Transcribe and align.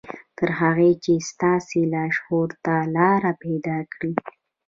تر 0.37 0.49
هغو 0.59 0.89
چې 1.03 1.13
ستاسې 1.29 1.79
لاشعور 1.93 2.49
ته 2.65 2.75
لاره 2.95 3.31
پيدا 3.43 3.77
کړي. 3.93 4.11